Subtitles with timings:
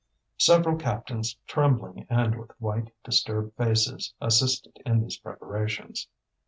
[0.39, 6.07] Several captains, trembling and with white, disturbed faces, assisted in these preparations.